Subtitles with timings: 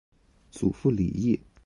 [0.49, 1.39] 祖父李毅。